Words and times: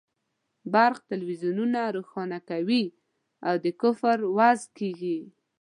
برق 0.73 0.97
تلویزیونونه 1.11 1.79
روښانه 1.95 2.39
کوي 2.49 2.83
او 3.47 3.55
د 3.63 3.67
کفر 3.81 4.17
وعظ 4.37 4.61
کېږي. 4.77 5.19